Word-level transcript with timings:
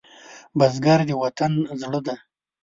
بزګر 0.57 0.99
د 1.09 1.11
وطن 1.21 1.51
زړه 1.81 1.99
دی 2.05 2.15